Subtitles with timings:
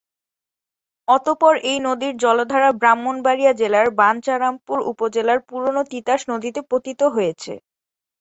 [1.07, 7.53] অতপর এই নদীর জলধারা ব্রাহ্মণবাড়িয়া জেলার বাঞ্ছারামপুর উপজেলার পুরনো তিতাস নদীতে পতিত হয়েছে।